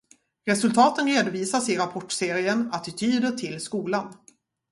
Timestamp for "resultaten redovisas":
0.51-1.67